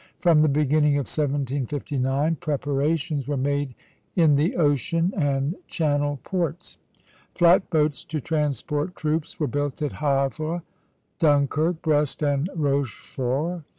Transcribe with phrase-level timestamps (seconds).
[0.17, 3.75] From the beginning of 1759, preparations were made
[4.15, 6.79] in the ocean and Channel ports.
[7.35, 10.63] Flat boats to transport troops were built at Havre,
[11.19, 13.61] Dunkirk, Brest, and Rochefort.